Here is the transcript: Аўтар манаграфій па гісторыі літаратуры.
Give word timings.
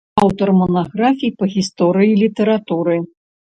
Аўтар 0.21 0.47
манаграфій 0.61 1.35
па 1.43 1.51
гісторыі 1.55 2.19
літаратуры. 2.25 3.01